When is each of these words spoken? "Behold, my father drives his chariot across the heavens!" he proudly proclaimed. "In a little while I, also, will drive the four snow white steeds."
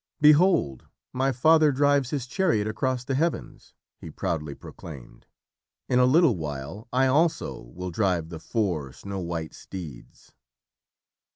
"Behold, 0.19 0.87
my 1.13 1.31
father 1.31 1.71
drives 1.71 2.09
his 2.09 2.25
chariot 2.25 2.65
across 2.67 3.03
the 3.03 3.13
heavens!" 3.13 3.75
he 3.99 4.09
proudly 4.09 4.55
proclaimed. 4.55 5.27
"In 5.87 5.99
a 5.99 6.05
little 6.05 6.35
while 6.35 6.87
I, 6.91 7.05
also, 7.05 7.61
will 7.75 7.91
drive 7.91 8.29
the 8.29 8.39
four 8.39 8.91
snow 8.93 9.19
white 9.19 9.53
steeds." 9.53 10.31